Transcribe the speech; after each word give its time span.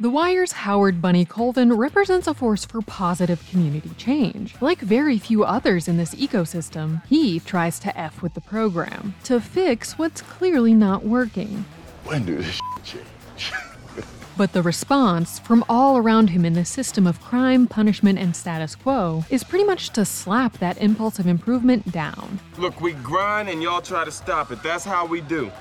The 0.00 0.08
Wire's 0.08 0.52
Howard 0.52 1.02
Bunny 1.02 1.26
Colvin 1.26 1.74
represents 1.74 2.26
a 2.26 2.32
force 2.32 2.64
for 2.64 2.80
positive 2.80 3.46
community 3.50 3.90
change. 3.98 4.54
Like 4.62 4.78
very 4.78 5.18
few 5.18 5.44
others 5.44 5.86
in 5.86 5.98
this 5.98 6.14
ecosystem, 6.14 7.04
he 7.08 7.38
tries 7.38 7.78
to 7.80 7.96
F 7.96 8.22
with 8.22 8.32
the 8.32 8.40
program, 8.40 9.14
to 9.24 9.38
fix 9.38 9.98
what's 9.98 10.22
clearly 10.22 10.72
not 10.72 11.04
working. 11.04 11.66
When 12.04 12.24
do 12.24 12.38
this 12.38 12.58
change? 12.82 13.04
But 14.34 14.54
the 14.54 14.62
response 14.62 15.38
from 15.38 15.62
all 15.68 15.98
around 15.98 16.30
him 16.30 16.46
in 16.46 16.54
the 16.54 16.64
system 16.64 17.06
of 17.06 17.20
crime, 17.20 17.66
punishment, 17.66 18.18
and 18.18 18.34
status 18.34 18.74
quo 18.74 19.26
is 19.28 19.44
pretty 19.44 19.66
much 19.66 19.90
to 19.90 20.06
slap 20.06 20.54
that 20.54 20.78
impulse 20.78 21.18
of 21.18 21.26
improvement 21.26 21.92
down. 21.92 22.40
Look, 22.56 22.80
we 22.80 22.94
grind 22.94 23.50
and 23.50 23.62
y'all 23.62 23.82
try 23.82 24.06
to 24.06 24.10
stop 24.10 24.50
it. 24.50 24.62
That's 24.62 24.86
how 24.86 25.04
we 25.04 25.20
do. 25.20 25.52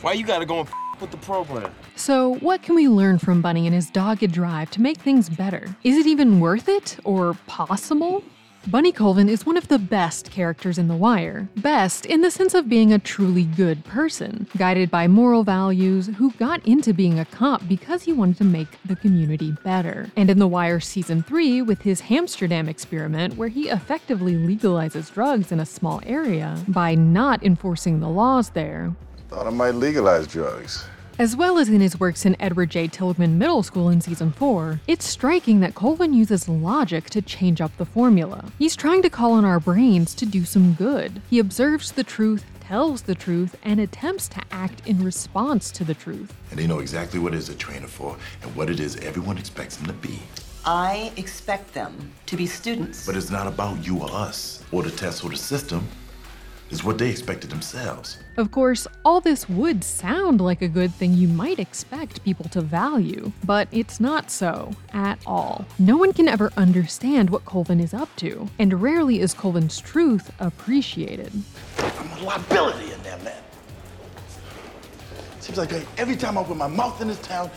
Why 0.00 0.14
you 0.14 0.26
gotta 0.26 0.44
go 0.44 0.58
and 0.58 0.68
f- 1.00 1.02
with 1.02 1.10
the 1.10 1.16
program? 1.18 1.72
So, 1.96 2.34
what 2.36 2.62
can 2.62 2.74
we 2.74 2.88
learn 2.88 3.18
from 3.18 3.42
Bunny 3.42 3.66
and 3.66 3.74
his 3.74 3.90
dogged 3.90 4.32
drive 4.32 4.70
to 4.72 4.80
make 4.80 4.98
things 4.98 5.28
better? 5.28 5.74
Is 5.82 5.96
it 5.96 6.06
even 6.06 6.40
worth 6.40 6.68
it 6.68 6.98
or 7.04 7.34
possible? 7.46 8.22
Bunny 8.66 8.92
Colvin 8.92 9.30
is 9.30 9.46
one 9.46 9.56
of 9.56 9.68
the 9.68 9.78
best 9.78 10.30
characters 10.30 10.76
in 10.76 10.86
The 10.86 10.94
Wire. 10.94 11.48
Best 11.56 12.04
in 12.04 12.20
the 12.20 12.30
sense 12.30 12.52
of 12.52 12.68
being 12.68 12.92
a 12.92 12.98
truly 12.98 13.44
good 13.44 13.82
person, 13.86 14.46
guided 14.58 14.90
by 14.90 15.08
moral 15.08 15.44
values, 15.44 16.08
who 16.18 16.30
got 16.32 16.64
into 16.66 16.92
being 16.92 17.18
a 17.18 17.24
cop 17.24 17.66
because 17.66 18.02
he 18.02 18.12
wanted 18.12 18.36
to 18.36 18.44
make 18.44 18.68
the 18.84 18.96
community 18.96 19.56
better. 19.64 20.10
And 20.14 20.28
in 20.28 20.38
The 20.38 20.46
Wire 20.46 20.78
Season 20.78 21.22
3, 21.22 21.62
with 21.62 21.80
his 21.80 22.02
Hamsterdam 22.02 22.68
experiment, 22.68 23.38
where 23.38 23.48
he 23.48 23.70
effectively 23.70 24.34
legalizes 24.34 25.10
drugs 25.10 25.50
in 25.50 25.58
a 25.58 25.64
small 25.64 26.02
area 26.04 26.62
by 26.68 26.94
not 26.94 27.42
enforcing 27.42 28.00
the 28.00 28.10
laws 28.10 28.50
there, 28.50 28.94
Thought 29.30 29.46
I 29.46 29.50
might 29.50 29.76
legalize 29.76 30.26
drugs. 30.26 30.84
As 31.20 31.36
well 31.36 31.58
as 31.58 31.68
in 31.68 31.82
his 31.82 32.00
works 32.00 32.24
in 32.24 32.34
Edward 32.40 32.70
J. 32.70 32.88
Tilghman 32.88 33.32
Middle 33.32 33.62
School 33.62 33.90
in 33.90 34.00
Season 34.00 34.32
4, 34.32 34.80
it's 34.86 35.04
striking 35.04 35.60
that 35.60 35.74
Colvin 35.74 36.14
uses 36.14 36.48
logic 36.48 37.10
to 37.10 37.20
change 37.20 37.60
up 37.60 37.76
the 37.76 37.84
formula. 37.84 38.50
He's 38.58 38.74
trying 38.74 39.02
to 39.02 39.10
call 39.10 39.32
on 39.32 39.44
our 39.44 39.60
brains 39.60 40.14
to 40.14 40.24
do 40.24 40.46
some 40.46 40.72
good. 40.72 41.20
He 41.28 41.38
observes 41.38 41.92
the 41.92 42.04
truth, 42.04 42.46
tells 42.60 43.02
the 43.02 43.14
truth, 43.14 43.54
and 43.62 43.80
attempts 43.80 44.28
to 44.28 44.40
act 44.50 44.86
in 44.86 45.04
response 45.04 45.70
to 45.72 45.84
the 45.84 45.92
truth. 45.92 46.32
And 46.48 46.58
they 46.58 46.66
know 46.66 46.78
exactly 46.78 47.20
what 47.20 47.34
it 47.34 47.36
is 47.36 47.48
they're 47.48 47.56
training 47.58 47.88
for 47.88 48.16
and 48.40 48.56
what 48.56 48.70
it 48.70 48.80
is 48.80 48.96
everyone 48.96 49.36
expects 49.36 49.76
them 49.76 49.88
to 49.88 49.92
be. 49.92 50.18
I 50.64 51.12
expect 51.18 51.74
them 51.74 52.12
to 52.24 52.36
be 52.38 52.46
students. 52.46 53.04
But 53.04 53.16
it's 53.16 53.30
not 53.30 53.46
about 53.46 53.86
you 53.86 53.98
or 53.98 54.10
us 54.10 54.64
or 54.72 54.82
the 54.82 54.90
test 54.90 55.22
or 55.22 55.28
the 55.28 55.36
system. 55.36 55.86
It's 56.70 56.84
what 56.84 56.98
they 56.98 57.10
expected 57.10 57.50
themselves. 57.50 58.18
Of 58.36 58.52
course, 58.52 58.86
all 59.04 59.20
this 59.20 59.48
would 59.48 59.82
sound 59.82 60.40
like 60.40 60.62
a 60.62 60.68
good 60.68 60.94
thing 60.94 61.14
you 61.14 61.26
might 61.26 61.58
expect 61.58 62.22
people 62.24 62.48
to 62.50 62.60
value, 62.60 63.32
but 63.44 63.66
it's 63.72 63.98
not 63.98 64.30
so 64.30 64.72
at 64.92 65.18
all. 65.26 65.66
No 65.80 65.96
one 65.96 66.12
can 66.12 66.28
ever 66.28 66.52
understand 66.56 67.28
what 67.28 67.44
Colvin 67.44 67.80
is 67.80 67.92
up 67.92 68.14
to, 68.16 68.48
and 68.60 68.80
rarely 68.80 69.18
is 69.18 69.34
Colvin's 69.34 69.80
truth 69.80 70.30
appreciated. 70.38 71.32
I'm 71.78 72.22
a 72.22 72.24
liability 72.24 72.92
in 72.92 73.02
there, 73.02 73.18
man. 73.18 73.42
Seems 75.40 75.58
like 75.58 75.72
every 75.98 76.16
time 76.16 76.38
I 76.38 76.42
open 76.42 76.56
my 76.56 76.68
mouth 76.68 77.00
in 77.02 77.08
this 77.08 77.20
town, 77.20 77.50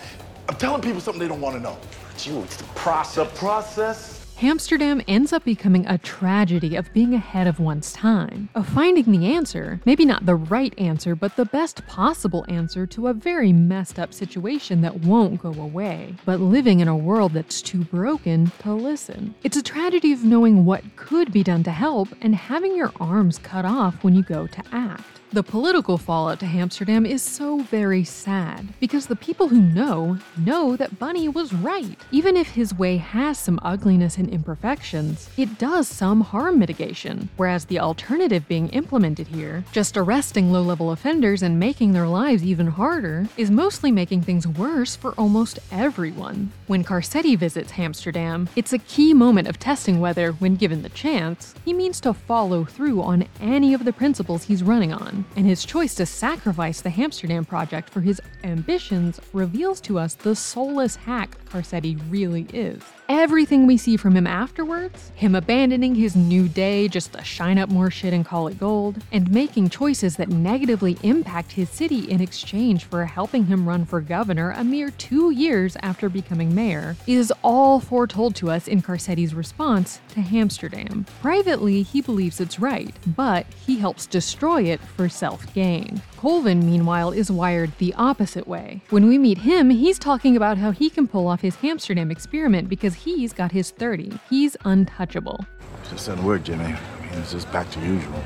I'm 0.49 0.55
telling 0.55 0.81
people 0.81 0.99
something 0.99 1.19
they 1.21 1.27
don't 1.27 1.41
want 1.41 1.55
to 1.55 1.61
know. 1.61 1.77
You, 2.19 2.41
it's 2.41 2.57
the 2.57 2.63
process. 2.75 3.29
The 3.29 3.37
process? 3.37 4.22
Hamsterdam 4.43 5.01
ends 5.07 5.31
up 5.31 5.45
becoming 5.45 5.85
a 5.85 5.97
tragedy 5.97 6.75
of 6.75 6.91
being 6.91 7.13
ahead 7.13 7.47
of 7.47 7.61
one's 7.61 7.93
time, 7.93 8.49
of 8.53 8.67
finding 8.67 9.09
the 9.09 9.33
answer, 9.33 9.79
maybe 9.85 10.03
not 10.03 10.25
the 10.25 10.35
right 10.35 10.77
answer, 10.77 11.15
but 11.15 11.37
the 11.37 11.45
best 11.45 11.87
possible 11.87 12.43
answer 12.49 12.85
to 12.87 13.07
a 13.07 13.13
very 13.13 13.53
messed 13.53 13.97
up 13.97 14.13
situation 14.13 14.81
that 14.81 14.99
won't 14.99 15.41
go 15.41 15.53
away, 15.53 16.13
but 16.25 16.41
living 16.41 16.81
in 16.81 16.89
a 16.89 16.97
world 16.97 17.31
that's 17.31 17.61
too 17.61 17.85
broken 17.85 18.51
to 18.59 18.73
listen. 18.73 19.33
It's 19.45 19.55
a 19.55 19.63
tragedy 19.63 20.11
of 20.11 20.25
knowing 20.25 20.65
what 20.65 20.97
could 20.97 21.31
be 21.31 21.41
done 21.41 21.63
to 21.63 21.71
help 21.71 22.09
and 22.19 22.35
having 22.35 22.75
your 22.75 22.91
arms 22.99 23.37
cut 23.37 23.63
off 23.63 24.03
when 24.03 24.13
you 24.13 24.23
go 24.23 24.47
to 24.47 24.63
act. 24.73 25.21
The 25.33 25.41
political 25.41 25.97
fallout 25.97 26.39
to 26.41 26.45
Hamsterdam 26.45 27.09
is 27.09 27.23
so 27.23 27.57
very 27.61 28.03
sad 28.03 28.67
because 28.79 29.07
the 29.07 29.15
people 29.15 29.47
who 29.47 29.63
know 29.63 30.19
know 30.37 30.77
that 30.77 30.99
Bunny 30.99 31.27
was 31.27 31.51
right. 31.51 31.97
Even 32.11 32.37
if 32.37 32.49
his 32.49 32.71
way 32.71 32.97
has 32.97 33.39
some 33.39 33.59
ugliness 33.63 34.19
and 34.19 34.29
imperfections, 34.29 35.31
it 35.35 35.57
does 35.57 35.87
some 35.87 36.21
harm 36.21 36.59
mitigation. 36.59 37.29
Whereas 37.35 37.65
the 37.65 37.79
alternative 37.79 38.47
being 38.47 38.69
implemented 38.69 39.25
here, 39.25 39.63
just 39.71 39.97
arresting 39.97 40.51
low 40.51 40.61
level 40.61 40.91
offenders 40.91 41.41
and 41.41 41.59
making 41.59 41.93
their 41.93 42.07
lives 42.07 42.43
even 42.43 42.67
harder, 42.67 43.27
is 43.35 43.49
mostly 43.49 43.91
making 43.91 44.21
things 44.21 44.47
worse 44.47 44.95
for 44.95 45.13
almost 45.13 45.57
everyone. 45.71 46.51
When 46.67 46.83
Carcetti 46.83 47.35
visits 47.35 47.71
Hamsterdam, 47.71 48.49
it's 48.55 48.73
a 48.73 48.77
key 48.77 49.15
moment 49.15 49.47
of 49.47 49.57
testing 49.57 49.99
whether, 49.99 50.33
when 50.33 50.57
given 50.57 50.83
the 50.83 50.89
chance, 50.89 51.55
he 51.65 51.73
means 51.73 51.99
to 52.01 52.13
follow 52.13 52.65
through 52.65 53.01
on 53.01 53.27
any 53.41 53.73
of 53.73 53.83
the 53.83 53.93
principles 53.93 54.43
he's 54.43 54.61
running 54.61 54.93
on 54.93 55.22
and 55.35 55.45
his 55.45 55.65
choice 55.65 55.95
to 55.95 56.05
sacrifice 56.05 56.81
the 56.81 56.89
Hamsterdam 56.89 57.47
project 57.47 57.89
for 57.89 58.01
his 58.01 58.21
ambitions 58.43 59.19
reveals 59.33 59.81
to 59.81 59.99
us 59.99 60.13
the 60.15 60.35
soulless 60.35 60.95
hack 60.95 61.37
Carcetti 61.45 61.99
really 62.09 62.47
is. 62.53 62.81
Everything 63.09 63.67
we 63.67 63.75
see 63.77 63.97
from 63.97 64.15
him 64.15 64.25
afterwards, 64.25 65.11
him 65.15 65.35
abandoning 65.35 65.93
his 65.93 66.15
new 66.15 66.47
day 66.47 66.87
just 66.87 67.11
to 67.13 67.23
shine 67.23 67.57
up 67.57 67.69
more 67.69 67.91
shit 67.91 68.13
and 68.13 68.25
call 68.25 68.47
it 68.47 68.57
gold, 68.57 69.03
and 69.11 69.29
making 69.29 69.69
choices 69.69 70.15
that 70.15 70.29
negatively 70.29 70.97
impact 71.03 71.51
his 71.51 71.69
city 71.69 72.09
in 72.09 72.21
exchange 72.21 72.85
for 72.85 73.03
helping 73.03 73.45
him 73.45 73.67
run 73.67 73.83
for 73.83 73.99
governor 73.99 74.51
a 74.51 74.63
mere 74.63 74.89
two 74.91 75.31
years 75.31 75.75
after 75.81 76.07
becoming 76.07 76.55
mayor, 76.55 76.95
is 77.05 77.31
all 77.43 77.81
foretold 77.81 78.35
to 78.35 78.49
us 78.49 78.69
in 78.69 78.81
Carcetti's 78.81 79.33
response 79.33 79.99
to 80.09 80.21
Hamsterdam. 80.21 81.05
Privately, 81.21 81.83
he 81.83 82.01
believes 82.01 82.39
it's 82.39 82.59
right, 82.59 82.95
but 83.17 83.45
he 83.65 83.77
helps 83.77 84.05
destroy 84.05 84.63
it 84.63 84.79
for 84.79 85.09
self 85.09 85.53
gain. 85.53 86.01
Colvin, 86.23 86.65
meanwhile, 86.65 87.11
is 87.11 87.29
wired 87.29 87.77
the 87.79 87.93
opposite 87.95 88.47
way. 88.47 88.81
When 88.91 89.09
we 89.09 89.17
meet 89.17 89.39
him, 89.39 89.69
he's 89.69 89.99
talking 89.99 90.37
about 90.37 90.57
how 90.57 90.71
he 90.71 90.89
can 90.89 91.05
pull 91.05 91.27
off 91.27 91.41
his 91.41 91.57
Hamsterdam 91.57 92.09
experiment 92.09 92.69
because 92.69 92.92
he's 92.93 93.33
got 93.33 93.51
his 93.51 93.71
30. 93.71 94.19
He's 94.29 94.55
untouchable. 94.65 95.45
Just 95.89 96.07
doesn't 96.07 96.23
work, 96.23 96.43
Jimmy. 96.43 96.65
I 96.65 96.67
mean, 96.67 96.77
it's 97.13 97.31
just 97.31 97.51
back 97.51 97.69
to 97.71 97.79
usual. 97.79 98.23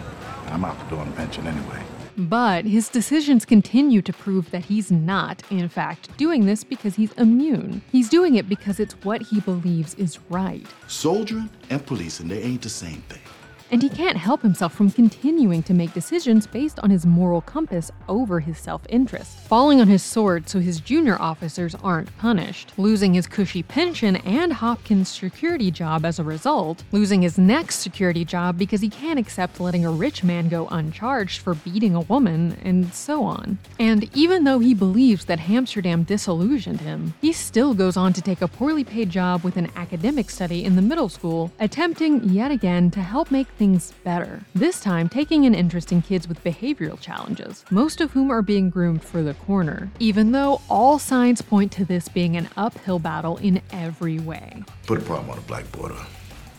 I'm 0.48 0.64
out 0.64 0.80
the 0.80 0.96
door 0.96 1.00
on 1.00 1.08
a 1.08 1.12
pension 1.12 1.48
anyway. 1.48 1.82
But 2.18 2.66
his 2.66 2.90
decisions 2.90 3.46
continue 3.46 4.02
to 4.02 4.12
prove 4.12 4.50
that 4.50 4.66
he's 4.66 4.92
not, 4.92 5.44
in 5.52 5.70
fact, 5.70 6.16
doing 6.18 6.48
this 6.48 6.64
because 6.64 6.96
he's 6.96 7.12
immune. 7.14 7.84
He's 7.92 8.10
doing 8.10 8.36
it 8.36 8.50
because 8.50 8.80
it's 8.80 8.94
what 9.04 9.22
he 9.22 9.40
believes 9.42 9.94
is 9.96 10.18
right. 10.30 10.66
Soldiering 10.88 11.50
and 11.70 11.86
policing, 11.86 12.28
they 12.28 12.42
ain't 12.42 12.64
the 12.64 12.70
same 12.70 13.02
thing. 13.04 13.22
And 13.70 13.84
he 13.84 13.90
can't 13.90 14.18
help 14.18 14.42
himself 14.42 14.74
from 14.74 14.92
continuing 14.92 15.62
to 15.64 15.74
make 15.74 15.94
decisions 15.94 16.48
based 16.48 16.80
on 16.80 16.90
his 16.90 17.06
moral 17.06 17.42
compass 17.42 17.92
over 18.08 18.40
his 18.40 18.58
self 18.58 18.82
interest, 18.88 19.38
falling 19.40 19.82
on 19.82 19.88
his 19.88 20.02
sword 20.04 20.48
so 20.48 20.60
his 20.60 20.80
junior 20.80 21.18
officers 21.20 21.76
aren't 21.76 22.16
punished, 22.18 22.72
losing 22.78 23.14
his 23.14 23.28
cushy 23.28 23.64
pension 23.64 24.16
and 24.18 24.54
Hopkins' 24.54 25.10
security 25.10 25.70
job 25.70 26.06
as 26.06 26.18
a 26.18 26.24
result, 26.24 26.84
losing 26.92 27.22
his 27.22 27.38
next 27.38 27.80
security 27.80 28.24
job 28.24 28.58
because 28.58 28.80
he 28.80 28.90
can't 28.90 29.20
accept 29.20 29.60
letting 29.60 29.86
a 29.86 29.92
rich 29.92 30.24
man 30.24 30.48
go 30.48 30.68
uncharged 30.68 31.42
for 31.42 31.54
beating 31.54 31.94
a 31.94 32.02
woman, 32.02 32.58
and 32.64 32.94
so 32.94 33.24
on. 33.24 33.58
And 33.80 34.10
even 34.16 34.46
though 34.46 34.60
he 34.60 34.74
believes 34.74 35.26
that 35.26 35.40
Hamsterdam 35.40 36.06
disillusioned 36.06 36.82
him, 36.82 37.14
he 37.22 37.34
still 37.34 37.74
goes 37.74 37.98
on 37.98 38.14
to 38.14 38.22
take 38.22 38.42
a 38.42 38.48
poorly 38.48 38.84
paid 38.84 39.10
job 39.10 39.44
with 39.44 39.58
an 39.58 39.70
academic 39.76 40.30
study 40.30 40.64
in 40.64 40.76
the 40.76 40.82
middle 40.82 41.10
school, 41.10 41.52
attempting 41.60 42.24
yet 42.24 42.52
again 42.52 42.90
to 42.92 43.02
help 43.02 43.30
make 43.30 43.57
things 43.58 43.94
better. 44.04 44.42
This 44.56 44.80
time, 44.80 45.10
taking 45.10 45.46
an 45.46 45.56
interest 45.56 45.92
in 45.92 46.02
kids 46.02 46.28
with 46.28 46.44
behavioral 46.44 47.00
challenges, 47.00 47.66
most 47.72 48.02
of 48.02 48.12
whom 48.12 48.32
are 48.32 48.42
being 48.42 48.70
groomed 48.70 49.04
for 49.04 49.24
the 49.24 49.34
corner, 49.34 49.90
even 50.00 50.32
though 50.32 50.62
all 50.70 51.00
signs 51.00 51.42
point 51.42 51.72
to 51.74 51.86
this 51.86 52.08
being 52.08 52.38
an 52.38 52.50
uphill 52.56 53.00
battle 53.00 53.38
in 53.38 53.62
every 53.72 54.20
way. 54.20 54.64
Put 54.86 55.00
a 55.00 55.02
problem 55.02 55.30
on 55.32 55.38
a 55.38 55.42
blackboard 55.42 55.92
or 55.92 56.06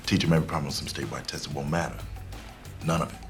teach 0.06 0.22
them 0.22 0.32
every 0.32 0.46
problem 0.46 0.66
on 0.66 0.72
some 0.72 0.88
statewide 0.88 1.26
test. 1.26 1.46
It 1.46 1.54
won't 1.54 1.70
matter. 1.70 1.96
None 2.84 3.02
of 3.02 3.12
it. 3.12 3.27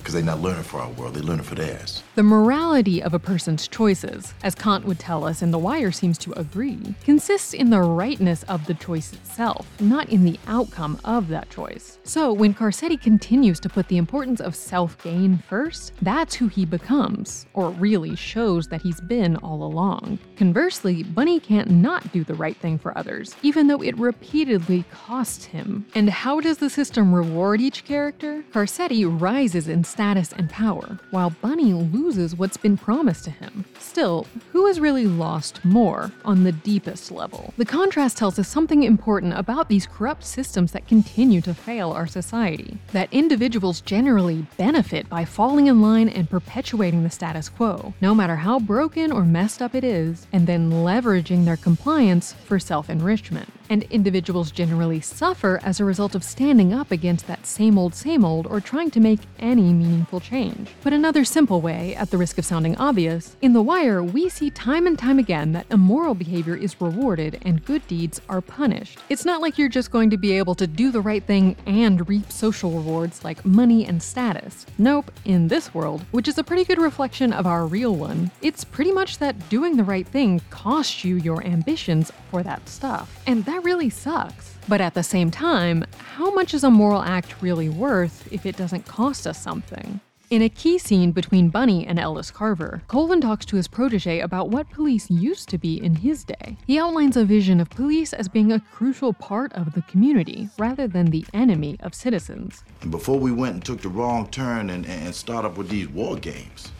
Because 0.00 0.14
they're 0.14 0.22
not 0.22 0.40
learning 0.40 0.62
for 0.62 0.80
our 0.80 0.90
world, 0.90 1.14
they're 1.14 1.22
learning 1.22 1.44
for 1.44 1.54
theirs. 1.54 2.02
The 2.14 2.22
morality 2.22 3.02
of 3.02 3.14
a 3.14 3.18
person's 3.18 3.68
choices, 3.68 4.34
as 4.42 4.54
Kant 4.54 4.84
would 4.86 4.98
tell 4.98 5.24
us 5.24 5.42
and 5.42 5.52
The 5.52 5.58
Wire 5.58 5.92
seems 5.92 6.16
to 6.18 6.32
agree, 6.38 6.94
consists 7.04 7.52
in 7.52 7.68
the 7.68 7.82
rightness 7.82 8.42
of 8.44 8.66
the 8.66 8.74
choice 8.74 9.12
itself, 9.12 9.66
not 9.78 10.08
in 10.08 10.24
the 10.24 10.38
outcome 10.46 10.98
of 11.04 11.28
that 11.28 11.50
choice. 11.50 11.98
So, 12.02 12.32
when 12.32 12.54
Carcetti 12.54 13.00
continues 13.00 13.60
to 13.60 13.68
put 13.68 13.88
the 13.88 13.98
importance 13.98 14.40
of 14.40 14.56
self 14.56 15.00
gain 15.02 15.38
first, 15.48 15.92
that's 16.00 16.34
who 16.34 16.48
he 16.48 16.64
becomes, 16.64 17.46
or 17.52 17.70
really 17.70 18.16
shows 18.16 18.66
that 18.68 18.82
he's 18.82 19.00
been 19.02 19.36
all 19.36 19.62
along. 19.62 20.18
Conversely, 20.36 21.02
Bunny 21.02 21.38
can't 21.38 21.70
not 21.70 22.10
do 22.12 22.24
the 22.24 22.34
right 22.34 22.56
thing 22.56 22.78
for 22.78 22.96
others, 22.96 23.36
even 23.42 23.66
though 23.66 23.82
it 23.82 23.98
repeatedly 23.98 24.84
costs 24.90 25.44
him. 25.44 25.86
And 25.94 26.08
how 26.08 26.40
does 26.40 26.58
the 26.58 26.70
system 26.70 27.14
reward 27.14 27.60
each 27.60 27.84
character? 27.84 28.42
Carcetti 28.52 29.04
rises 29.04 29.68
in 29.68 29.84
status 29.90 30.32
and 30.32 30.48
power, 30.48 30.98
while 31.10 31.30
Bunny 31.30 31.72
loses 31.74 32.36
what's 32.36 32.56
been 32.56 32.76
promised 32.76 33.24
to 33.24 33.30
him. 33.30 33.64
Still, 33.78 34.26
who 34.52 34.66
has 34.66 34.80
really 34.80 35.06
lost 35.06 35.64
more 35.64 36.12
on 36.24 36.44
the 36.44 36.52
deepest 36.52 37.10
level? 37.10 37.52
The 37.56 37.64
contrast 37.64 38.16
tells 38.16 38.38
us 38.38 38.48
something 38.48 38.82
important 38.82 39.34
about 39.34 39.68
these 39.68 39.86
corrupt 39.86 40.24
systems 40.24 40.72
that 40.72 40.88
continue 40.88 41.40
to 41.42 41.54
fail 41.54 41.90
our 41.90 42.06
society. 42.06 42.78
That 42.92 43.12
individuals 43.12 43.80
generally 43.80 44.46
benefit 44.56 45.08
by 45.08 45.24
falling 45.24 45.66
in 45.66 45.82
line 45.82 46.08
and 46.08 46.30
perpetuating 46.30 47.02
the 47.02 47.10
status 47.10 47.48
quo, 47.48 47.92
no 48.00 48.14
matter 48.14 48.36
how 48.36 48.60
broken 48.60 49.12
or 49.12 49.24
messed 49.24 49.60
up 49.60 49.74
it 49.74 49.84
is, 49.84 50.26
and 50.32 50.46
then 50.46 50.70
leveraging 50.70 51.44
their 51.44 51.56
compliance 51.56 52.32
for 52.32 52.58
self 52.58 52.88
enrichment 52.88 53.48
and 53.70 53.84
individuals 53.84 54.50
generally 54.50 55.00
suffer 55.00 55.58
as 55.62 55.80
a 55.80 55.84
result 55.84 56.14
of 56.14 56.22
standing 56.22 56.74
up 56.74 56.90
against 56.90 57.26
that 57.26 57.46
same 57.46 57.78
old, 57.78 57.94
same 57.94 58.24
old, 58.24 58.46
or 58.46 58.60
trying 58.60 58.90
to 58.90 59.00
make 59.00 59.20
any 59.38 59.72
meaningful 59.72 60.20
change. 60.20 60.68
But 60.82 60.92
another 60.92 61.24
simple 61.24 61.60
way, 61.60 61.94
at 61.94 62.10
the 62.10 62.18
risk 62.18 62.36
of 62.36 62.44
sounding 62.44 62.76
obvious, 62.76 63.36
in 63.40 63.52
The 63.52 63.62
Wire, 63.62 64.02
we 64.02 64.28
see 64.28 64.50
time 64.50 64.86
and 64.86 64.98
time 64.98 65.18
again 65.18 65.52
that 65.52 65.66
immoral 65.70 66.14
behavior 66.14 66.56
is 66.56 66.80
rewarded 66.80 67.38
and 67.42 67.64
good 67.64 67.86
deeds 67.86 68.20
are 68.28 68.40
punished. 68.40 68.98
It's 69.08 69.24
not 69.24 69.40
like 69.40 69.56
you're 69.56 69.68
just 69.68 69.90
going 69.90 70.10
to 70.10 70.18
be 70.18 70.32
able 70.32 70.54
to 70.56 70.66
do 70.66 70.90
the 70.90 71.00
right 71.00 71.22
thing 71.22 71.56
and 71.66 72.06
reap 72.08 72.30
social 72.30 72.72
rewards 72.72 73.24
like 73.24 73.44
money 73.44 73.86
and 73.86 74.02
status. 74.02 74.66
Nope, 74.78 75.12
in 75.24 75.48
this 75.48 75.72
world, 75.72 76.04
which 76.10 76.26
is 76.26 76.38
a 76.38 76.44
pretty 76.44 76.64
good 76.64 76.78
reflection 76.78 77.32
of 77.32 77.46
our 77.46 77.66
real 77.66 77.94
one, 77.94 78.32
it's 78.42 78.64
pretty 78.64 78.90
much 78.90 79.18
that 79.18 79.48
doing 79.48 79.76
the 79.76 79.84
right 79.84 80.06
thing 80.06 80.40
costs 80.50 81.04
you 81.04 81.16
your 81.16 81.44
ambitions 81.46 82.10
for 82.30 82.42
that 82.42 82.68
stuff. 82.68 83.22
And 83.26 83.44
that 83.44 83.59
really 83.60 83.90
sucks. 83.90 84.56
But 84.68 84.80
at 84.80 84.94
the 84.94 85.02
same 85.02 85.30
time, 85.30 85.84
how 86.16 86.32
much 86.32 86.54
is 86.54 86.64
a 86.64 86.70
moral 86.70 87.02
act 87.02 87.40
really 87.40 87.68
worth 87.68 88.30
if 88.32 88.46
it 88.46 88.56
doesn't 88.56 88.86
cost 88.86 89.26
us 89.26 89.40
something? 89.40 90.00
In 90.30 90.42
a 90.42 90.48
key 90.48 90.78
scene 90.78 91.10
between 91.10 91.48
Bunny 91.48 91.84
and 91.84 91.98
Ellis 91.98 92.30
Carver, 92.30 92.82
Colvin 92.86 93.20
talks 93.20 93.44
to 93.46 93.56
his 93.56 93.66
protege 93.66 94.20
about 94.20 94.48
what 94.48 94.70
police 94.70 95.10
used 95.10 95.48
to 95.48 95.58
be 95.58 95.82
in 95.82 95.96
his 95.96 96.22
day. 96.22 96.56
He 96.68 96.78
outlines 96.78 97.16
a 97.16 97.24
vision 97.24 97.58
of 97.58 97.68
police 97.68 98.12
as 98.12 98.28
being 98.28 98.52
a 98.52 98.60
crucial 98.60 99.12
part 99.12 99.52
of 99.54 99.74
the 99.74 99.82
community 99.82 100.48
rather 100.56 100.86
than 100.86 101.06
the 101.06 101.26
enemy 101.34 101.78
of 101.80 101.96
citizens. 101.96 102.62
And 102.80 102.92
before 102.92 103.18
we 103.18 103.32
went 103.32 103.54
and 103.54 103.64
took 103.64 103.80
the 103.80 103.88
wrong 103.88 104.28
turn 104.28 104.70
and, 104.70 104.86
and 104.86 105.12
start 105.12 105.44
up 105.44 105.58
with 105.58 105.68
these 105.68 105.88
war 105.88 106.14
games, 106.14 106.70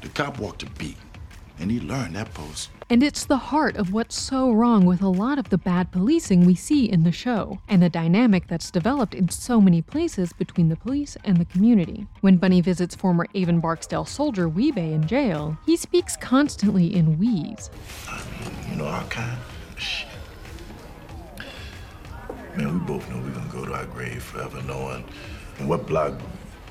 the 0.00 0.08
cop 0.08 0.38
walked 0.38 0.62
a 0.62 0.70
beat, 0.70 0.96
and 1.62 1.70
he 1.70 1.80
learned 1.80 2.16
that 2.16 2.34
post. 2.34 2.70
And 2.90 3.02
it's 3.02 3.24
the 3.24 3.36
heart 3.36 3.76
of 3.76 3.92
what's 3.92 4.20
so 4.20 4.50
wrong 4.50 4.84
with 4.84 5.00
a 5.00 5.08
lot 5.08 5.38
of 5.38 5.48
the 5.48 5.56
bad 5.56 5.92
policing 5.92 6.44
we 6.44 6.56
see 6.56 6.90
in 6.90 7.04
the 7.04 7.12
show, 7.12 7.60
and 7.68 7.80
the 7.80 7.88
dynamic 7.88 8.48
that's 8.48 8.70
developed 8.70 9.14
in 9.14 9.28
so 9.28 9.60
many 9.60 9.80
places 9.80 10.32
between 10.32 10.68
the 10.68 10.76
police 10.76 11.16
and 11.24 11.38
the 11.38 11.44
community. 11.46 12.06
When 12.20 12.36
Bunny 12.36 12.60
visits 12.60 12.96
former 12.96 13.26
Avon 13.34 13.60
Barksdale 13.60 14.04
soldier 14.04 14.48
Wee-Bey 14.48 14.92
in 14.92 15.06
jail, 15.06 15.56
he 15.64 15.76
speaks 15.76 16.16
constantly 16.16 16.94
in 16.94 17.16
wheeze. 17.18 17.70
Uh, 18.10 18.20
you 18.68 18.76
know 18.76 18.86
our 18.86 19.04
kind? 19.04 19.38
Shit. 19.76 20.08
Man, 22.56 22.74
we 22.74 22.86
both 22.86 23.08
know 23.08 23.18
we're 23.22 23.30
gonna 23.30 23.52
go 23.52 23.64
to 23.64 23.72
our 23.72 23.86
grave 23.86 24.22
forever 24.22 24.60
knowing 24.62 25.04
what 25.60 25.86
block 25.86 26.20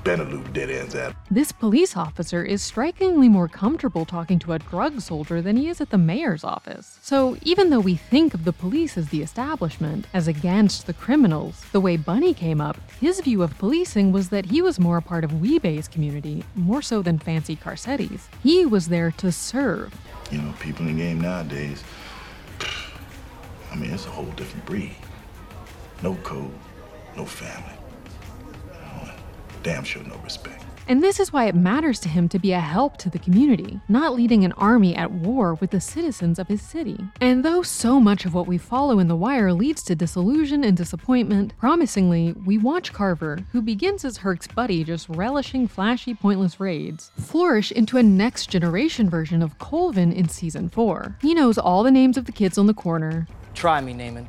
Dead 0.04 0.70
ends 0.70 0.94
at. 0.94 1.14
This 1.30 1.52
police 1.52 1.96
officer 1.96 2.42
is 2.42 2.60
strikingly 2.60 3.28
more 3.28 3.46
comfortable 3.48 4.04
talking 4.04 4.38
to 4.40 4.52
a 4.52 4.58
drug 4.58 5.00
soldier 5.00 5.40
than 5.40 5.56
he 5.56 5.68
is 5.68 5.80
at 5.80 5.90
the 5.90 5.98
mayor's 5.98 6.42
office. 6.42 6.98
So 7.02 7.36
even 7.42 7.70
though 7.70 7.80
we 7.80 7.94
think 7.94 8.34
of 8.34 8.44
the 8.44 8.52
police 8.52 8.98
as 8.98 9.08
the 9.10 9.22
establishment, 9.22 10.06
as 10.12 10.26
against 10.26 10.86
the 10.86 10.92
criminals, 10.92 11.64
the 11.72 11.80
way 11.80 11.96
Bunny 11.96 12.34
came 12.34 12.60
up, 12.60 12.78
his 13.00 13.20
view 13.20 13.42
of 13.42 13.56
policing 13.58 14.10
was 14.10 14.30
that 14.30 14.46
he 14.46 14.60
was 14.60 14.80
more 14.80 14.96
a 14.96 15.02
part 15.02 15.22
of 15.24 15.40
Wee-Bey's 15.40 15.88
community, 15.88 16.44
more 16.56 16.82
so 16.82 17.00
than 17.00 17.18
Fancy 17.18 17.54
Carcetti's. 17.54 18.28
He 18.42 18.66
was 18.66 18.88
there 18.88 19.12
to 19.12 19.30
serve. 19.30 19.94
You 20.30 20.38
know, 20.38 20.52
people 20.58 20.86
in 20.86 20.96
the 20.96 21.02
game 21.02 21.20
nowadays, 21.20 21.82
I 23.70 23.76
mean, 23.76 23.90
it's 23.90 24.06
a 24.06 24.10
whole 24.10 24.26
different 24.32 24.66
breed. 24.66 24.96
No 26.02 26.14
code, 26.16 26.52
no 27.16 27.24
family. 27.24 27.72
Damn 29.62 29.84
sure 29.84 30.02
no 30.02 30.16
respect. 30.18 30.64
And 30.88 31.00
this 31.00 31.20
is 31.20 31.32
why 31.32 31.46
it 31.46 31.54
matters 31.54 32.00
to 32.00 32.08
him 32.08 32.28
to 32.28 32.40
be 32.40 32.52
a 32.52 32.58
help 32.58 32.96
to 32.98 33.08
the 33.08 33.18
community, 33.18 33.80
not 33.88 34.14
leading 34.14 34.44
an 34.44 34.52
army 34.52 34.96
at 34.96 35.12
war 35.12 35.54
with 35.54 35.70
the 35.70 35.80
citizens 35.80 36.40
of 36.40 36.48
his 36.48 36.60
city. 36.60 36.98
And 37.20 37.44
though 37.44 37.62
so 37.62 38.00
much 38.00 38.24
of 38.24 38.34
what 38.34 38.48
we 38.48 38.58
follow 38.58 38.98
in 38.98 39.06
The 39.06 39.14
Wire 39.14 39.52
leads 39.52 39.84
to 39.84 39.94
disillusion 39.94 40.64
and 40.64 40.76
disappointment, 40.76 41.56
promisingly, 41.56 42.32
we 42.44 42.58
watch 42.58 42.92
Carver, 42.92 43.38
who 43.52 43.62
begins 43.62 44.04
as 44.04 44.18
Herc's 44.18 44.48
buddy 44.48 44.82
just 44.82 45.08
relishing 45.08 45.68
flashy, 45.68 46.14
pointless 46.14 46.58
raids, 46.58 47.12
flourish 47.16 47.70
into 47.70 47.96
a 47.96 48.02
next 48.02 48.50
generation 48.50 49.08
version 49.08 49.40
of 49.40 49.58
Colvin 49.58 50.12
in 50.12 50.28
season 50.28 50.68
4. 50.68 51.16
He 51.22 51.32
knows 51.32 51.58
all 51.58 51.84
the 51.84 51.92
names 51.92 52.16
of 52.16 52.24
the 52.24 52.32
kids 52.32 52.58
on 52.58 52.66
the 52.66 52.74
corner, 52.74 53.28
Try 53.54 53.80
me, 53.80 53.92
Namond. 53.92 54.26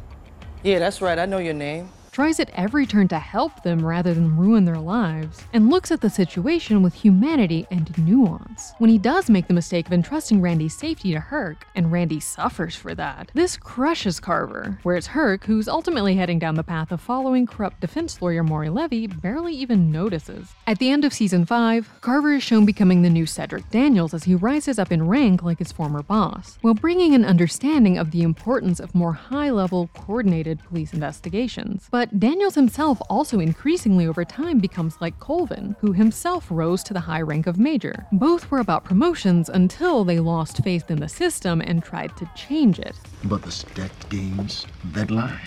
Yeah, 0.64 0.80
that's 0.80 1.02
right, 1.02 1.18
I 1.18 1.26
know 1.26 1.40
your 1.40 1.54
name. 1.54 1.90
Tries 2.14 2.40
at 2.40 2.52
every 2.52 2.86
turn 2.86 3.08
to 3.08 3.18
help 3.18 3.64
them 3.64 3.84
rather 3.84 4.14
than 4.14 4.38
ruin 4.38 4.66
their 4.66 4.78
lives, 4.78 5.44
and 5.52 5.72
looks 5.72 5.92
at 5.92 6.00
the 6.00 6.10
situation 6.10 6.84
with 6.84 6.94
humanity 6.94 7.66
and 7.72 7.98
nuance. 7.98 8.74
When 8.78 8.92
he 8.92 9.00
does 9.00 9.32
make 9.32 9.48
the 9.48 9.54
mistake 9.54 9.88
of 9.88 9.94
entrusting 9.94 10.40
Randy's 10.40 10.78
safety 10.78 11.12
to 11.12 11.20
Herc, 11.20 11.66
and 11.74 11.92
Randy 11.92 12.20
suffers 12.20 12.76
for 12.76 12.94
that, 12.94 13.32
this 13.34 13.58
crushes 13.58 14.20
Carver, 14.20 14.78
whereas 14.84 15.08
Herc, 15.08 15.44
who's 15.46 15.68
ultimately 15.68 16.16
heading 16.16 16.38
down 16.38 16.54
the 16.54 16.64
path 16.64 16.92
of 16.92 17.02
following 17.02 17.48
corrupt 17.48 17.80
defense 17.80 18.22
lawyer 18.22 18.44
Maury 18.44 18.70
Levy, 18.70 19.08
barely 19.08 19.56
even 19.56 19.92
notices. 19.92 20.54
At 20.68 20.78
the 20.78 20.92
end 20.92 21.04
of 21.04 21.14
season 21.14 21.46
5, 21.46 21.90
Carver 22.02 22.34
is 22.34 22.44
shown 22.44 22.64
becoming 22.64 23.02
the 23.02 23.10
new 23.10 23.26
Cedric 23.26 23.68
Daniels 23.72 24.14
as 24.14 24.26
he 24.26 24.36
rises 24.36 24.78
up 24.78 24.92
in 24.92 25.08
rank 25.08 25.42
like 25.42 25.58
his 25.58 25.72
former 25.72 26.04
boss, 26.04 26.60
while 26.62 26.76
bringing 26.76 27.16
an 27.16 27.26
understanding 27.26 27.98
of 27.98 28.12
the 28.12 28.22
importance 28.22 28.80
of 28.80 28.94
more 28.94 29.14
high 29.14 29.50
level, 29.50 29.90
coordinated 29.96 30.64
police 30.64 30.94
investigations. 30.94 31.88
But 31.90 32.03
Daniels 32.20 32.56
himself 32.56 33.02
also 33.10 33.40
increasingly 33.40 34.08
over 34.08 34.26
time 34.26 34.60
becomes 34.60 34.98
like 35.00 35.20
Colvin, 35.20 35.76
who 35.80 35.94
himself 35.94 36.48
rose 36.50 36.84
to 36.84 36.94
the 36.94 37.00
high 37.00 37.22
rank 37.22 37.48
of 37.48 37.58
major. 37.58 38.06
Both 38.12 38.50
were 38.50 38.60
about 38.60 38.84
promotions 38.84 39.50
until 39.50 40.04
they 40.04 40.20
lost 40.20 40.64
faith 40.64 40.90
in 40.90 41.00
the 41.00 41.10
system 41.10 41.62
and 41.62 41.84
tried 41.84 42.16
to 42.18 42.30
change 42.36 42.80
it. 42.80 42.96
But 43.24 43.44
the 43.44 43.52
stacked 43.52 44.10
games, 44.10 44.66
that 44.86 45.12
lie, 45.12 45.42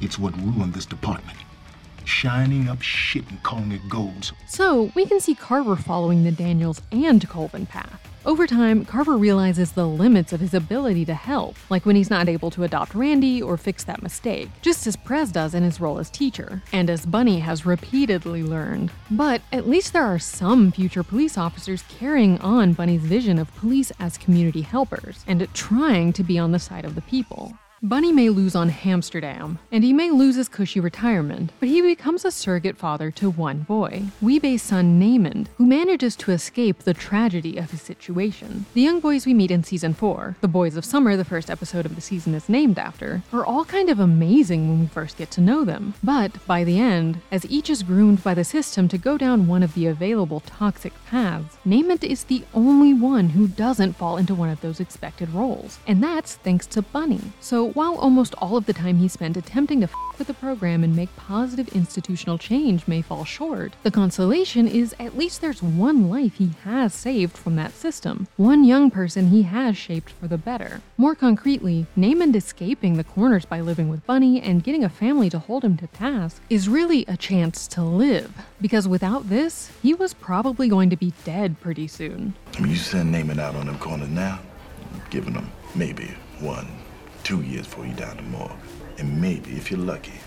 it's 0.00 0.18
what 0.18 0.36
ruined 0.38 0.74
this 0.74 0.86
department. 0.86 1.38
Shining 2.04 2.68
up 2.68 2.82
shit 2.82 3.28
and 3.30 3.42
calling 3.42 3.72
it 3.72 3.88
gold. 3.88 4.32
So, 4.46 4.92
we 4.94 5.06
can 5.06 5.20
see 5.20 5.34
Carver 5.34 5.76
following 5.76 6.24
the 6.24 6.30
Daniels 6.32 6.80
and 6.92 7.28
Colvin 7.28 7.66
path. 7.66 8.00
Over 8.26 8.48
time, 8.48 8.84
Carver 8.84 9.16
realizes 9.16 9.70
the 9.70 9.86
limits 9.86 10.32
of 10.32 10.40
his 10.40 10.52
ability 10.52 11.04
to 11.04 11.14
help, 11.14 11.54
like 11.70 11.86
when 11.86 11.94
he's 11.94 12.10
not 12.10 12.28
able 12.28 12.50
to 12.50 12.64
adopt 12.64 12.92
Randy 12.92 13.40
or 13.40 13.56
fix 13.56 13.84
that 13.84 14.02
mistake, 14.02 14.50
just 14.62 14.84
as 14.88 14.96
Prez 14.96 15.30
does 15.30 15.54
in 15.54 15.62
his 15.62 15.80
role 15.80 16.00
as 16.00 16.10
teacher, 16.10 16.60
and 16.72 16.90
as 16.90 17.06
Bunny 17.06 17.38
has 17.38 17.64
repeatedly 17.64 18.42
learned. 18.42 18.90
But 19.12 19.42
at 19.52 19.68
least 19.68 19.92
there 19.92 20.02
are 20.02 20.18
some 20.18 20.72
future 20.72 21.04
police 21.04 21.38
officers 21.38 21.84
carrying 21.88 22.40
on 22.40 22.72
Bunny's 22.72 23.02
vision 23.02 23.38
of 23.38 23.54
police 23.54 23.92
as 24.00 24.18
community 24.18 24.62
helpers, 24.62 25.24
and 25.28 25.46
trying 25.54 26.12
to 26.14 26.24
be 26.24 26.36
on 26.36 26.50
the 26.50 26.58
side 26.58 26.84
of 26.84 26.96
the 26.96 27.02
people. 27.02 27.56
Bunny 27.82 28.10
may 28.10 28.30
lose 28.30 28.56
on 28.56 28.70
Hamsterdam, 28.70 29.58
and 29.70 29.84
he 29.84 29.92
may 29.92 30.10
lose 30.10 30.36
his 30.36 30.48
cushy 30.48 30.80
retirement, 30.80 31.52
but 31.60 31.68
he 31.68 31.82
becomes 31.82 32.24
a 32.24 32.30
surrogate 32.30 32.78
father 32.78 33.10
to 33.10 33.28
one 33.28 33.60
boy, 33.64 34.04
Wee-Bey's 34.22 34.62
son 34.62 34.98
Namond, 34.98 35.48
who 35.58 35.66
manages 35.66 36.16
to 36.16 36.32
escape 36.32 36.78
the 36.78 36.94
tragedy 36.94 37.58
of 37.58 37.72
his 37.72 37.82
situation. 37.82 38.64
The 38.72 38.80
young 38.80 39.00
boys 39.00 39.26
we 39.26 39.34
meet 39.34 39.50
in 39.50 39.62
season 39.62 39.92
4, 39.92 40.36
the 40.40 40.48
Boys 40.48 40.74
of 40.78 40.86
Summer 40.86 41.18
the 41.18 41.24
first 41.24 41.50
episode 41.50 41.84
of 41.84 41.94
the 41.94 42.00
season 42.00 42.34
is 42.34 42.48
named 42.48 42.78
after, 42.78 43.22
are 43.30 43.44
all 43.44 43.66
kind 43.66 43.90
of 43.90 44.00
amazing 44.00 44.68
when 44.68 44.80
we 44.80 44.86
first 44.86 45.18
get 45.18 45.30
to 45.32 45.42
know 45.42 45.62
them. 45.62 45.92
But 46.02 46.44
by 46.46 46.64
the 46.64 46.80
end, 46.80 47.20
as 47.30 47.44
each 47.44 47.68
is 47.68 47.82
groomed 47.82 48.24
by 48.24 48.32
the 48.32 48.42
system 48.42 48.88
to 48.88 48.96
go 48.96 49.18
down 49.18 49.48
one 49.48 49.62
of 49.62 49.74
the 49.74 49.86
available 49.86 50.40
toxic 50.40 50.94
paths, 51.08 51.58
Namond 51.66 52.04
is 52.04 52.24
the 52.24 52.42
only 52.54 52.94
one 52.94 53.28
who 53.28 53.46
doesn't 53.46 53.96
fall 53.96 54.16
into 54.16 54.34
one 54.34 54.48
of 54.48 54.62
those 54.62 54.80
expected 54.80 55.28
roles, 55.34 55.78
and 55.86 56.02
that's 56.02 56.36
thanks 56.36 56.66
to 56.68 56.80
Bunny. 56.80 57.20
So 57.38 57.65
while 57.74 57.96
almost 57.96 58.34
all 58.38 58.56
of 58.56 58.66
the 58.66 58.72
time 58.72 58.98
he 58.98 59.08
spent 59.08 59.36
attempting 59.36 59.80
to 59.80 59.84
f 59.84 59.92
with 60.18 60.28
the 60.28 60.34
program 60.34 60.82
and 60.82 60.96
make 60.96 61.14
positive 61.16 61.68
institutional 61.68 62.38
change 62.38 62.88
may 62.88 63.02
fall 63.02 63.24
short, 63.24 63.74
the 63.82 63.90
consolation 63.90 64.66
is 64.66 64.94
at 64.98 65.16
least 65.16 65.42
there's 65.42 65.62
one 65.62 66.08
life 66.08 66.36
he 66.36 66.52
has 66.64 66.94
saved 66.94 67.36
from 67.36 67.56
that 67.56 67.72
system, 67.72 68.26
one 68.36 68.64
young 68.64 68.90
person 68.90 69.28
he 69.28 69.42
has 69.42 69.76
shaped 69.76 70.10
for 70.10 70.26
the 70.26 70.38
better. 70.38 70.80
More 70.96 71.14
concretely, 71.14 71.86
Namond 71.96 72.34
escaping 72.34 72.96
the 72.96 73.04
corners 73.04 73.44
by 73.44 73.60
living 73.60 73.90
with 73.90 74.06
Bunny 74.06 74.40
and 74.40 74.64
getting 74.64 74.84
a 74.84 74.88
family 74.88 75.28
to 75.28 75.38
hold 75.38 75.64
him 75.64 75.76
to 75.76 75.86
task 75.88 76.40
is 76.48 76.68
really 76.68 77.04
a 77.06 77.16
chance 77.16 77.66
to 77.68 77.82
live, 77.82 78.32
because 78.60 78.88
without 78.88 79.28
this, 79.28 79.70
he 79.82 79.92
was 79.92 80.14
probably 80.14 80.68
going 80.68 80.88
to 80.88 80.96
be 80.96 81.12
dead 81.24 81.60
pretty 81.60 81.88
soon. 81.88 82.34
I 82.56 82.60
mean, 82.60 82.70
you 82.70 82.76
send 82.76 83.14
Namond 83.14 83.38
out 83.38 83.54
on 83.54 83.66
them 83.66 83.78
corners 83.78 84.08
now, 84.08 84.40
giving 85.10 85.34
them 85.34 85.50
maybe 85.74 86.14
one, 86.40 86.66
two 87.26 87.42
years 87.42 87.66
before 87.66 87.84
you 87.84 87.92
down 87.94 88.16
the 88.16 88.22
morgue. 88.22 88.52
And 88.98 89.20
maybe, 89.20 89.50
if 89.56 89.68
you're 89.68 89.80
lucky, 89.80 90.20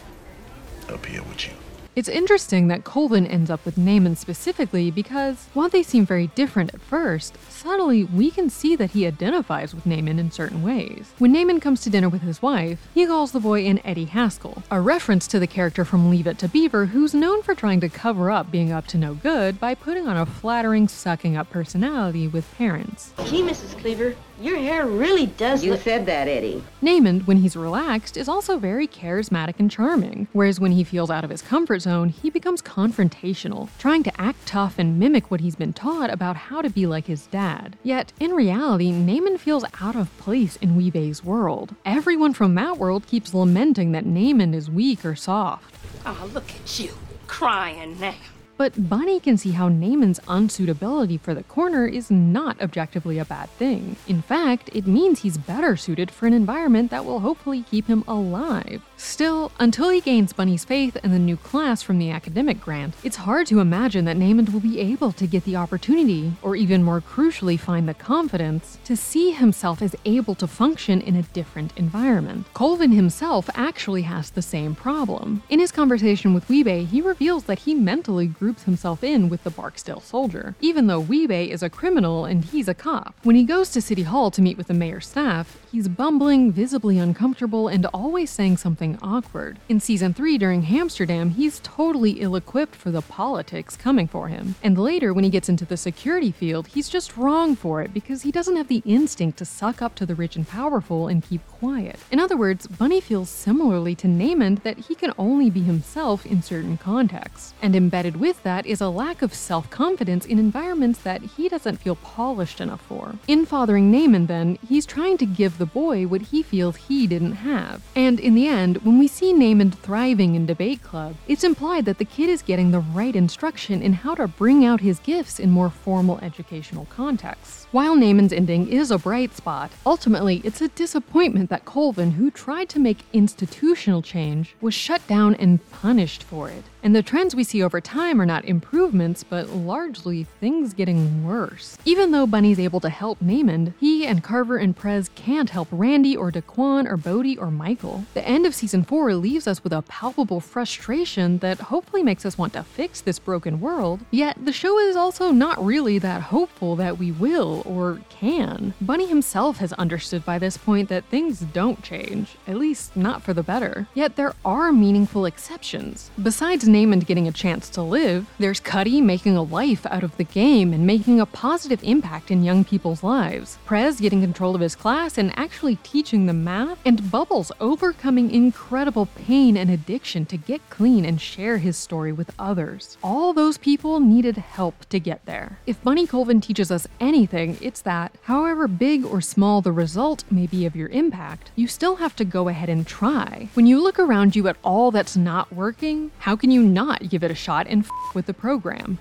up 0.90 1.06
here 1.06 1.24
with 1.24 1.48
you. 1.48 1.54
It's 1.96 2.10
interesting 2.10 2.68
that 2.68 2.84
Colvin 2.84 3.26
ends 3.26 3.50
up 3.50 3.64
with 3.66 3.78
Namond 3.78 4.18
specifically 4.18 4.92
because, 4.92 5.48
while 5.54 5.70
they 5.70 5.82
seem 5.82 6.06
very 6.06 6.28
different 6.28 6.74
at 6.74 6.82
first, 6.82 7.38
subtly 7.50 8.04
we 8.04 8.32
can 8.32 8.50
see 8.50 8.76
that 8.76 8.92
he 8.92 9.08
identifies 9.08 9.74
with 9.74 9.86
Namond 9.86 10.20
in 10.20 10.30
certain 10.30 10.62
ways. 10.62 11.14
When 11.20 11.34
Namond 11.34 11.62
comes 11.62 11.80
to 11.82 11.90
dinner 11.90 12.10
with 12.10 12.22
his 12.22 12.42
wife, 12.42 12.86
he 12.94 13.06
calls 13.06 13.32
the 13.32 13.40
boy 13.40 13.66
an 13.66 13.80
Eddie 13.86 14.06
Haskell, 14.06 14.62
a 14.70 14.82
reference 14.82 15.26
to 15.28 15.40
the 15.40 15.48
character 15.48 15.86
from 15.86 16.10
Leave 16.10 16.28
It 16.28 16.38
to 16.40 16.50
Beaver 16.50 16.88
who's 16.88 17.14
known 17.14 17.44
for 17.44 17.56
trying 17.56 17.80
to 17.80 17.88
cover 17.88 18.30
up 18.30 18.52
being 18.52 18.74
up 18.74 18.88
to 18.88 18.98
no 18.98 19.14
good 19.14 19.58
by 19.58 19.74
putting 19.74 20.06
on 20.06 20.18
a 20.18 20.26
flattering, 20.26 20.90
sucking 20.90 21.38
up 21.38 21.50
personality 21.50 22.28
with 22.28 22.54
parents. 22.56 23.14
Gee, 23.26 23.42
Mrs. 23.42 23.78
Cleaver, 23.80 24.16
your 24.42 24.58
hair 24.58 24.86
really 24.86 25.26
does 25.26 25.64
You 25.64 25.72
look... 25.72 25.82
said 25.82 26.06
that, 26.06 26.28
Eddie. 26.28 26.64
Namond, 26.82 27.28
when 27.28 27.38
he's 27.38 27.56
relaxed, 27.56 28.18
is 28.18 28.30
also 28.30 28.58
very 28.58 28.88
charismatic 28.88 29.56
and 29.60 29.70
charming, 29.70 30.28
whereas 30.34 30.60
when 30.60 30.72
he 30.72 30.84
feels 30.84 31.10
out 31.10 31.24
of 31.24 31.30
his 31.30 31.42
comfort 31.42 31.80
zone, 31.80 32.10
he 32.10 32.30
becomes 32.30 32.62
confrontational, 32.62 33.70
trying 33.78 34.04
to 34.04 34.22
act 34.22 34.46
tough 34.46 34.80
and 34.80 35.00
mimic 35.00 35.30
what 35.30 35.42
he's 35.42 35.56
been 35.56 35.74
taught 35.74 36.10
about 36.10 36.36
how 36.36 36.62
to 36.62 36.70
be 36.70 36.86
like 36.86 37.08
his 37.08 37.28
dad. 37.28 37.78
Yet, 37.84 38.14
in 38.20 38.32
reality, 38.32 38.92
Namond 38.92 39.40
feels 39.40 39.66
out 39.82 39.96
of 39.96 40.16
place 40.18 40.56
in 40.58 40.76
Wee-Bey's 40.76 41.24
world. 41.24 41.76
Everyone 41.86 42.34
from 42.34 42.56
that 42.56 42.78
world 42.78 43.08
keeps 43.08 43.34
lamenting 43.34 43.92
that 43.92 44.06
Namond 44.06 44.54
is 44.56 44.70
weak 44.70 45.04
or 45.06 45.16
soft. 45.16 45.76
Oh, 46.06 46.30
look 46.34 46.50
at 46.52 46.80
you, 46.80 46.92
crying 47.28 48.00
now. 48.00 48.16
But 48.60 48.90
Bunny 48.90 49.22
can 49.22 49.38
see 49.38 49.52
how 49.52 49.70
Namond's 49.70 50.20
unsuitability 50.28 51.18
for 51.18 51.34
the 51.34 51.44
corner 51.44 51.86
is 51.86 52.12
not 52.12 52.62
objectively 52.62 53.18
a 53.18 53.24
bad 53.24 53.50
thing. 53.52 53.96
In 54.06 54.22
fact, 54.22 54.70
it 54.74 54.86
means 54.86 55.22
he's 55.22 55.38
better 55.38 55.78
suited 55.78 56.12
for 56.12 56.28
an 56.28 56.34
environment 56.34 56.92
that 56.92 57.06
will 57.06 57.22
hopefully 57.22 57.64
keep 57.72 57.88
him 57.88 58.04
alive. 58.06 58.82
Still, 59.02 59.54
until 59.60 59.88
he 59.88 60.02
gains 60.02 60.34
Bunny's 60.34 60.66
faith 60.66 60.98
and 61.02 61.14
the 61.14 61.20
new 61.20 61.38
class 61.38 61.82
from 61.82 62.00
the 62.00 62.12
academic 62.12 62.60
grant, 62.60 62.96
it's 63.02 63.16
hard 63.16 63.48
to 63.48 63.62
imagine 63.62 64.04
that 64.06 64.18
Namond 64.18 64.52
will 64.52 64.60
be 64.60 64.78
able 64.82 65.14
to 65.14 65.26
get 65.26 65.46
the 65.46 65.56
opportunity, 65.56 66.34
or 66.42 66.58
even 66.58 66.84
more 66.84 67.00
crucially, 67.00 67.58
find 67.58 67.88
the 67.88 67.94
confidence, 67.94 68.78
to 68.84 68.98
see 68.98 69.32
himself 69.32 69.82
as 69.82 69.96
able 70.04 70.36
to 70.36 70.48
function 70.48 71.00
in 71.00 71.16
a 71.16 71.22
different 71.22 71.72
environment. 71.78 72.46
Colvin 72.54 72.92
himself 72.92 73.50
actually 73.56 74.02
has 74.02 74.32
the 74.32 74.42
same 74.42 74.76
problem. 74.76 75.44
In 75.48 75.60
his 75.60 75.72
conversation 75.72 76.34
with 76.34 76.50
Wee-Bey, 76.50 76.84
he 76.84 77.00
reveals 77.00 77.46
that 77.46 77.60
he 77.60 77.74
mentally 77.74 78.28
groups 78.28 78.64
himself 78.64 79.02
in 79.02 79.30
with 79.30 79.46
the 79.46 79.50
Barksdale 79.50 80.02
soldier, 80.02 80.56
even 80.60 80.88
though 80.88 81.00
Wee-Bey 81.00 81.50
is 81.50 81.64
a 81.64 81.70
criminal 81.70 82.26
and 82.26 82.44
he's 82.44 82.68
a 82.68 82.74
cop. 82.74 83.16
When 83.24 83.38
he 83.38 83.46
goes 83.46 83.70
to 83.72 83.82
City 83.82 84.04
Hall 84.04 84.30
to 84.32 84.42
meet 84.42 84.58
with 84.58 84.68
the 84.68 84.74
mayor's 84.74 85.08
staff, 85.08 85.58
he's 85.72 85.88
bumbling, 85.88 86.52
visibly 86.52 87.00
uncomfortable, 87.00 87.70
and 87.70 87.86
always 87.88 88.30
saying 88.30 88.58
something 88.58 88.89
awkward. 89.02 89.60
In 89.70 89.80
season 89.80 90.14
3 90.14 90.38
during 90.38 90.64
Hamsterdam, 90.64 91.34
he's 91.34 91.60
totally 91.60 92.22
ill 92.22 92.36
equipped 92.36 92.76
for 92.76 92.90
the 92.90 93.02
politics 93.02 93.76
coming 93.76 94.08
for 94.08 94.30
him. 94.30 94.56
And 94.64 94.78
later, 94.78 95.14
when 95.14 95.24
he 95.24 95.30
gets 95.30 95.50
into 95.50 95.66
the 95.66 95.78
security 95.78 96.32
field, 96.32 96.68
he's 96.68 96.90
just 96.90 97.18
wrong 97.18 97.56
for 97.56 97.82
it 97.82 97.94
because 97.94 98.22
he 98.22 98.32
doesn't 98.32 98.56
have 98.56 98.70
the 98.70 98.82
instinct 98.86 99.38
to 99.40 99.46
suck 99.46 99.82
up 99.82 99.96
to 99.96 100.06
the 100.06 100.16
rich 100.16 100.36
and 100.36 100.48
powerful 100.48 101.08
and 101.08 101.24
keep 101.24 101.46
quiet. 101.48 102.00
In 102.12 102.20
other 102.20 102.38
words, 102.38 102.66
Bunny 102.68 103.02
feels 103.02 103.30
similarly 103.30 103.96
to 103.96 104.08
Namond 104.08 104.64
that 104.64 104.78
he 104.78 104.96
can 104.96 105.14
only 105.18 105.50
be 105.50 105.62
himself 105.62 106.26
in 106.26 106.42
certain 106.42 106.78
contexts. 106.78 107.54
And 107.62 107.76
embedded 107.76 108.18
with 108.18 108.42
that 108.44 108.66
is 108.66 108.82
a 108.82 108.90
lack 108.90 109.22
of 109.22 109.34
self 109.34 109.70
confidence 109.70 110.26
in 110.26 110.40
environments 110.40 111.00
that 111.00 111.22
he 111.22 111.50
doesn't 111.50 111.78
feel 111.78 111.96
polished 111.96 112.62
enough 112.62 112.82
for. 112.82 113.16
In 113.28 113.46
fathering 113.46 113.92
Namond, 113.92 114.28
then, 114.28 114.58
he's 114.68 114.86
trying 114.86 115.18
to 115.18 115.26
give 115.26 115.58
the 115.58 115.66
boy 115.66 116.08
what 116.08 116.22
he 116.22 116.44
feels 116.44 116.76
he 116.76 117.08
didn't 117.08 117.34
have. 117.34 117.82
And 117.96 118.20
in 118.20 118.36
the 118.36 118.48
end, 118.48 118.78
when 118.84 119.00
we 119.00 119.08
see 119.08 119.34
Namond 119.34 119.76
thriving 119.76 120.36
in 120.36 120.46
debate 120.46 120.82
club, 120.82 121.16
it's 121.28 121.44
implied 121.44 121.86
that 121.86 121.98
the 121.98 122.06
kid 122.06 122.30
is 122.30 122.42
getting 122.42 122.72
the 122.72 122.80
right 122.80 123.16
instruction 123.16 123.82
in 123.82 123.94
how 123.94 124.16
to 124.16 124.28
bring 124.28 124.64
out 124.64 124.80
his 124.80 125.00
gifts 125.00 125.40
in 125.40 125.50
more 125.50 125.70
formal 125.70 126.20
educational 126.20 126.86
contexts. 126.86 127.66
While 127.72 127.96
Namond's 127.96 128.34
ending 128.34 128.68
is 128.68 128.90
a 128.90 128.98
bright 128.98 129.36
spot, 129.36 129.72
ultimately 129.86 130.42
it's 130.44 130.62
a 130.62 130.70
disappointment 130.70 131.50
that 131.50 131.66
Colvin, 131.66 132.12
who 132.12 132.32
tried 132.32 132.70
to 132.70 132.80
make 132.80 133.06
institutional 133.14 134.02
change, 134.02 134.56
was 134.62 134.74
shut 134.74 135.06
down 135.08 135.36
and 135.36 135.60
punished 135.70 136.24
for 136.24 136.50
it. 136.50 136.64
And 136.82 136.96
the 136.96 137.04
trends 137.04 137.36
we 137.36 137.44
see 137.44 137.62
over 137.62 137.82
time 137.82 138.22
are 138.22 138.26
not 138.26 138.46
improvements, 138.46 139.24
but 139.24 139.50
largely 139.50 140.24
things 140.24 140.74
getting 140.74 141.28
worse. 141.28 141.78
Even 141.84 142.12
though 142.12 142.26
Bunny's 142.26 142.60
able 142.60 142.80
to 142.80 142.90
help 142.90 143.20
Namond, 143.20 143.74
he 143.80 144.08
and 144.08 144.24
Carver 144.24 144.58
and 144.58 144.76
Prez 144.76 145.10
can't 145.16 145.50
help 145.50 145.68
Randy 145.72 146.16
or 146.16 146.32
Daquan 146.32 146.90
or 146.90 146.96
Bodie 146.96 147.38
or 147.38 147.52
Michael. 147.52 148.06
The 148.14 148.26
end 148.26 148.46
of 148.46 148.56
season 148.56 148.69
4 148.70 149.16
leaves 149.16 149.48
us 149.48 149.64
with 149.64 149.74
a 149.74 149.82
palpable 149.82 150.40
frustration 150.40 151.40
that 151.40 151.60
hopefully 151.60 152.04
makes 152.04 152.26
us 152.26 152.38
want 152.38 152.54
to 152.54 152.64
fix 152.64 153.02
this 153.02 153.20
broken 153.20 153.60
world, 153.60 154.02
yet 154.12 154.38
the 154.44 154.54
show 154.54 154.80
is 154.80 154.96
also 154.96 155.32
not 155.32 155.64
really 155.64 156.00
that 156.00 156.22
hopeful 156.22 156.76
that 156.76 156.98
we 156.98 157.12
will 157.12 157.64
or 157.66 158.00
can. 158.10 158.74
Bunny 158.82 159.08
himself 159.08 159.58
has 159.58 159.74
understood 159.74 160.24
by 160.26 160.40
this 160.40 160.58
point 160.58 160.90
that 160.90 161.06
things 161.06 161.40
don't 161.40 161.84
change, 161.84 162.36
at 162.48 162.58
least 162.58 162.96
not 162.96 163.24
for 163.24 163.34
the 163.34 163.44
better. 163.44 163.88
Yet 163.94 164.16
there 164.16 164.34
are 164.46 164.72
meaningful 164.72 165.26
exceptions. 165.26 166.12
Besides 166.22 166.66
Namond 166.66 167.06
getting 167.06 167.28
a 167.28 167.32
chance 167.32 167.70
to 167.72 167.82
live, 167.82 168.28
there's 168.40 168.60
Cutty 168.60 169.02
making 169.02 169.36
a 169.36 169.44
life 169.44 169.86
out 169.88 170.04
of 170.04 170.16
the 170.18 170.24
game 170.24 170.74
and 170.74 170.86
making 170.86 171.20
a 171.20 171.26
positive 171.26 171.84
impact 171.84 172.32
in 172.32 172.44
young 172.44 172.64
people's 172.64 173.04
lives, 173.04 173.58
Prez 173.66 174.00
getting 174.00 174.22
control 174.22 174.56
of 174.56 174.62
his 174.62 174.76
class 174.76 175.18
and 175.18 175.38
actually 175.38 175.78
teaching 175.78 176.26
them 176.26 176.44
math, 176.44 176.80
and 176.86 177.12
Bubbles 177.12 177.52
overcoming 177.60 178.30
incredible 178.60 179.08
pain 179.16 179.56
and 179.56 179.72
addiction 179.72 180.26
to 180.26 180.36
get 180.36 180.70
clean 180.70 181.06
and 181.06 181.22
share 181.22 181.58
his 181.58 181.78
story 181.78 182.12
with 182.12 182.30
others. 182.38 182.98
All 183.02 183.32
those 183.32 183.58
people 183.58 184.02
needed 184.02 184.36
help 184.36 184.86
to 184.90 185.00
get 185.00 185.26
there. 185.26 185.60
If 185.66 185.82
Bunny 185.82 186.06
Colvin 186.06 186.42
teaches 186.42 186.70
us 186.70 186.86
anything, 187.00 187.58
it's 187.62 187.82
that, 187.82 188.14
however 188.24 188.68
big 188.68 189.06
or 189.06 189.22
small 189.22 189.62
the 189.62 189.72
result 189.72 190.26
may 190.30 190.46
be 190.46 190.66
of 190.66 190.76
your 190.76 190.90
impact, 190.90 191.52
you 191.56 191.68
still 191.68 191.96
have 191.96 192.18
to 192.18 192.26
go 192.26 192.50
ahead 192.50 192.68
and 192.68 192.86
try. 192.86 193.48
When 193.54 193.66
you 193.66 193.82
look 193.82 193.98
around 193.98 194.36
you 194.36 194.50
at 194.50 194.58
all 194.62 194.92
that's 194.92 195.16
not 195.16 195.54
working, 195.54 196.12
how 196.20 196.36
can 196.36 196.52
you 196.52 196.62
not 196.62 197.10
give 197.10 197.24
it 197.24 197.32
a 197.32 197.36
shot 197.36 197.66
and 197.66 197.86
f- 197.86 198.14
with 198.14 198.26
the 198.26 198.34
program? 198.34 199.00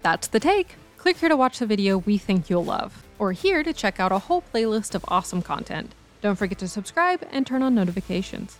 That's 0.00 0.28
the 0.28 0.40
take. 0.40 0.76
Click 0.96 1.16
here 1.16 1.28
to 1.28 1.36
watch 1.36 1.58
the 1.58 1.66
video 1.66 1.98
we 1.98 2.18
think 2.18 2.48
you'll 2.48 2.64
love, 2.64 3.02
or 3.18 3.32
here 3.32 3.64
to 3.64 3.72
check 3.72 3.98
out 3.98 4.12
a 4.12 4.20
whole 4.20 4.44
playlist 4.54 4.94
of 4.94 5.04
awesome 5.08 5.42
content. 5.42 5.92
Don't 6.22 6.36
forget 6.36 6.58
to 6.58 6.68
subscribe 6.68 7.26
and 7.32 7.44
turn 7.44 7.62
on 7.62 7.74
notifications. 7.74 8.59